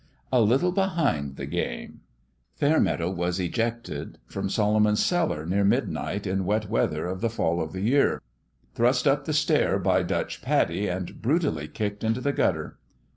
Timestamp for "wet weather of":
6.43-7.21